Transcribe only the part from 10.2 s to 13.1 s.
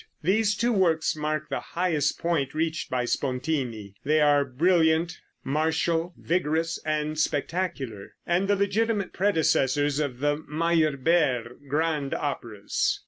Meyerbeer grand operas.